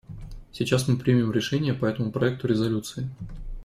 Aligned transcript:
Сейчас 0.51 0.87
мы 0.87 0.97
примем 0.97 1.31
решение 1.31 1.75
по 1.75 1.85
этому 1.85 2.11
проекту 2.11 2.47
резолюции. 2.47 3.07